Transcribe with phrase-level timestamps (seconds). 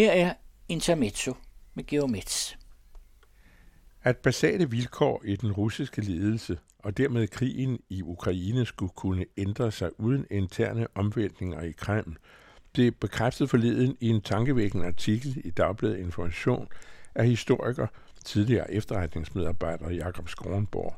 [0.00, 0.34] Her er
[0.68, 1.34] Intermezzo
[1.74, 2.58] med Geomets.
[4.02, 9.72] At basale vilkår i den russiske ledelse og dermed krigen i Ukraine skulle kunne ændre
[9.72, 12.16] sig uden interne omvæltninger i Kreml,
[12.72, 16.68] blev bekræftet forleden i en tankevækkende artikel i Dagbladet Information
[17.14, 17.86] af historiker,
[18.24, 20.94] tidligere efterretningsmedarbejder Jakob Skronborg.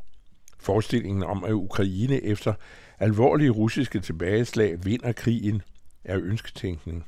[0.59, 2.55] Forestillingen om, at Ukraine efter
[2.99, 5.63] alvorlige russiske tilbageslag vinder krigen,
[6.05, 7.07] er ønsketænkning.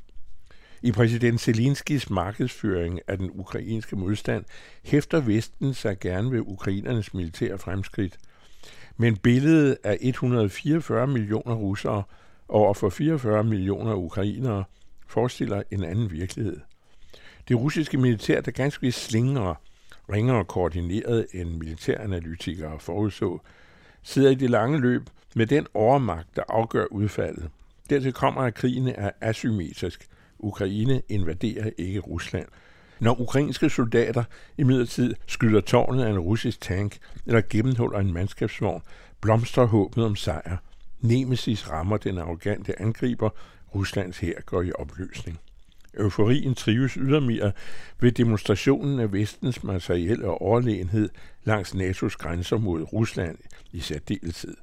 [0.85, 4.45] I præsident Zelenskis markedsføring af den ukrainske modstand
[4.83, 8.19] hæfter Vesten sig gerne ved ukrainernes militære fremskridt.
[8.97, 12.03] Men billedet af 144 millioner russere
[12.49, 14.65] over for 44 millioner ukrainere
[15.07, 16.61] forestiller en anden virkelighed.
[17.49, 19.55] Det russiske militær, der ganske vist slingrer,
[20.13, 23.39] ringere koordineret end militæranalytikere forudså,
[24.03, 25.03] sidder i det lange løb
[25.35, 27.51] med den overmagt, der afgør udfaldet.
[27.91, 30.09] Dertil kommer, at krigen er asymmetrisk.
[30.39, 32.47] Ukraine invaderer ikke Rusland.
[33.01, 34.25] Når ukrainske soldater
[34.59, 38.83] imidlertid skyder tårnet af en russisk tank eller gennemhuller en mandskabsvogn,
[39.21, 40.57] blomstrer håbet om sejr.
[41.01, 43.31] Nemesis rammer den arrogante angriber,
[43.75, 45.39] Ruslands her går i opløsning.
[45.99, 47.53] Euforien trives ydermere
[48.01, 51.09] ved demonstrationen af vestens materielle overlegenhed
[51.45, 53.39] langs NATO's grænser mod Rusland
[53.73, 54.57] i særdeleshed.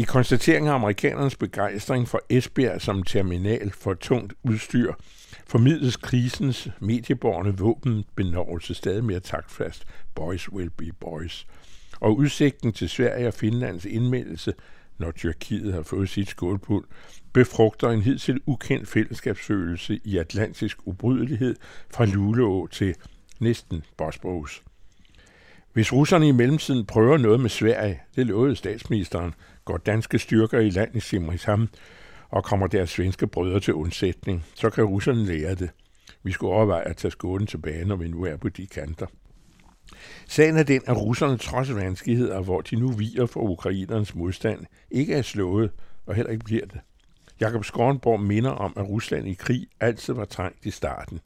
[0.00, 4.92] I konstateringen af amerikanernes begejstring for Esbjerg som terminal for tungt udstyr,
[5.46, 9.84] formidles krisens medieborgerne våbenbenovelse stadig mere taktfast.
[10.14, 11.46] Boys will be boys.
[12.00, 14.54] Og udsigten til Sverige og Finlands indmeldelse,
[14.98, 16.84] når Tyrkiet har fået sit skålpund,
[17.32, 21.56] befrugter en hidtil ukendt fællesskabsfølelse i atlantisk ubrydelighed
[21.90, 22.94] fra Luleå til
[23.40, 24.62] næsten Bosporus.
[25.78, 29.34] Hvis russerne i mellemtiden prøver noget med Sverige, det lovede statsministeren,
[29.64, 31.68] går danske styrker i land i Simrishamn
[32.28, 35.70] og kommer deres svenske brødre til undsætning, så kan russerne lære det.
[36.22, 39.06] Vi skulle overveje at tage skåden tilbage, når vi nu er på de kanter.
[40.28, 45.14] Sagen er den, at russerne trods vanskeligheder, hvor de nu viger for ukrainernes modstand, ikke
[45.14, 45.70] er slået
[46.06, 46.80] og heller ikke bliver det.
[47.40, 51.20] Jakob Skornborg minder om, at Rusland i krig altid var trængt i starten.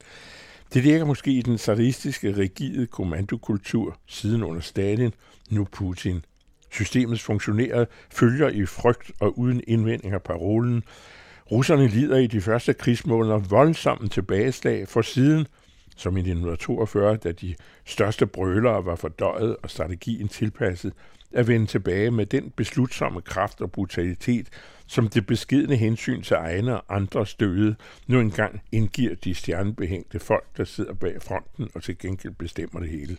[0.73, 5.13] Det virker måske i den zaristiske, rigide kommandokultur siden under Stalin,
[5.49, 6.25] nu Putin.
[6.71, 10.83] Systemets funktionærer følger i frygt og uden indvendinger parolen.
[11.51, 15.47] Russerne lider i de første krigsmåneder voldsomme tilbageslag for siden,
[15.95, 17.55] som i 1942, da de
[17.85, 20.93] største brølere var fordøjet og strategien tilpasset,
[21.33, 24.47] at vende tilbage med den beslutsomme kraft og brutalitet,
[24.93, 27.75] som det beskidende hensyn til egne og andres døde
[28.07, 32.89] nu engang indgiver de stjernebehængte folk, der sidder bag fronten og til gengæld bestemmer det
[32.89, 33.17] hele.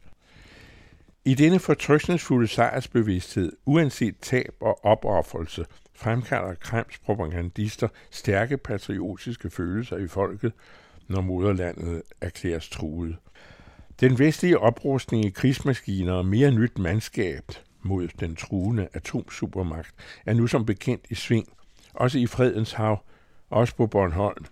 [1.24, 10.06] I denne fortrystningsfulde sejrsbevidsthed, uanset tab og opoffrelse, fremkalder Krems propagandister stærke patriotiske følelser i
[10.06, 10.52] folket,
[11.08, 13.16] når moderlandet erklæres truet.
[14.00, 17.44] Den vestlige oprustning i krigsmaskiner og mere nyt mandskab
[17.82, 19.94] mod den truende atomsupermagt
[20.26, 21.48] er nu som bekendt i sving,
[21.94, 23.04] også i fredens hav,
[23.50, 24.44] også på Bornholm.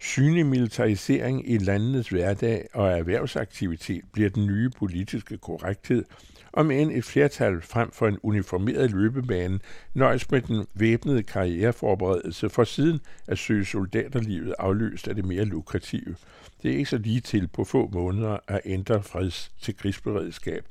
[0.00, 6.04] Synlig militarisering i landenes hverdag og erhvervsaktivitet bliver den nye politiske korrekthed,
[6.52, 9.58] om end et flertal frem for en uniformeret løbebane
[9.94, 16.16] nøjes med den væbnede karriereforberedelse for siden at søge soldaterlivet afløst af det mere lukrative.
[16.62, 20.64] Det er ikke så lige til på få måneder at ændre freds til krigsberedskab,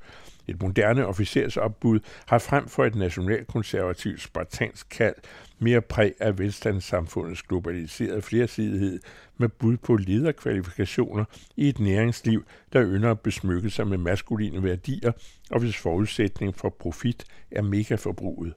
[0.47, 5.15] et moderne officersopbud har frem for et nationalkonservativt spartansk kald
[5.59, 8.99] mere præg af velstandssamfundets globaliserede flersidighed
[9.37, 11.25] med bud på lederkvalifikationer
[11.57, 15.11] i et næringsliv, der ynder at besmykke sig med maskuline værdier,
[15.51, 18.53] og hvis forudsætning for profit er megaforbruget.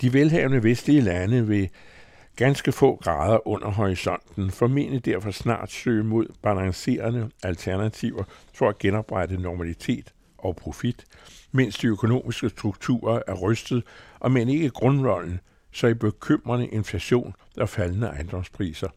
[0.00, 1.70] De velhavende vestlige lande vil
[2.36, 8.24] ganske få grader under horisonten, formentlig derfor snart søge mod balancerende alternativer
[8.54, 10.12] for at genoprette normalitet
[10.46, 11.04] og profit,
[11.52, 13.82] mens de økonomiske strukturer er rystet,
[14.20, 15.40] og men ikke grundrollen,
[15.72, 18.88] så i bekymrende inflation og faldende ejendomspriser.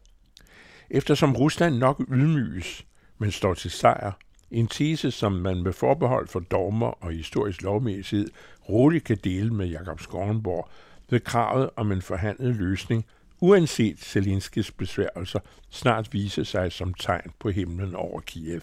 [0.90, 2.86] Eftersom Rusland nok ydmyges,
[3.18, 4.12] men står til sejr,
[4.50, 8.28] en tese, som man med forbehold for dogmer og historisk lovmæssighed
[8.68, 10.68] roligt kan dele med Jakob Skornborg,
[11.10, 13.06] ved kravet om en forhandlet løsning,
[13.40, 15.40] uanset Zelenskis besværgelser,
[15.70, 18.60] snart vise sig som tegn på himlen over Kiev.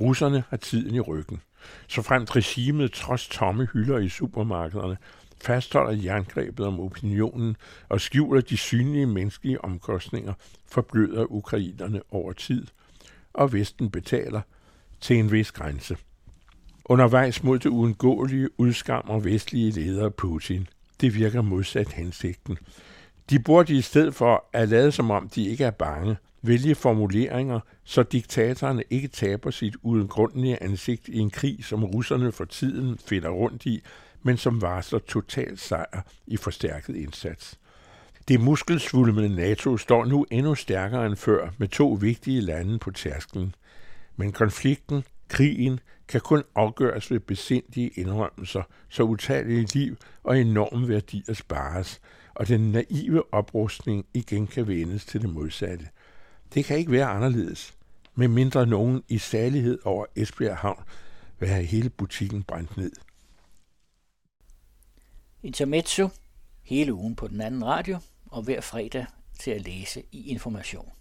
[0.00, 1.40] Russerne har tiden i ryggen.
[1.88, 4.96] Så fremt regimet trods tomme hylder i supermarkederne
[5.42, 7.56] fastholder jerngrebet om opinionen
[7.88, 10.32] og skjuler de synlige menneskelige omkostninger,
[10.70, 12.66] forbløder ukrainerne over tid,
[13.32, 14.40] og Vesten betaler
[15.00, 15.96] til en vis grænse.
[16.84, 20.68] Undervejs mod det uundgåelige udskammer vestlige ledere Putin.
[21.00, 22.58] Det virker modsat hensigten.
[23.30, 27.60] De burde i stedet for at lade som om de ikke er bange, vælge formuleringer,
[27.84, 33.28] så diktatorerne ikke taber sit udengrundelige ansigt i en krig, som russerne for tiden finder
[33.28, 33.82] rundt i,
[34.22, 37.58] men som varsler total sejr i forstærket indsats.
[38.28, 43.54] Det muskelsvulmende NATO står nu endnu stærkere end før med to vigtige lande på tærsklen.
[44.16, 51.34] Men konflikten, krigen, kan kun afgøres ved besindige indrømmelser, så utallige liv og enorme værdier
[51.34, 52.00] spares,
[52.34, 55.88] og den naive oprustning igen kan vendes til det modsatte.
[56.54, 57.74] Det kan ikke være anderledes,
[58.14, 60.82] med mindre nogen i særlighed over Esbjerg Havn
[61.38, 62.92] vil have hele butikken brændt ned.
[65.42, 66.08] Intermezzo
[66.62, 67.98] hele ugen på den anden radio
[68.30, 69.06] og hver fredag
[69.38, 70.92] til at læse i Information.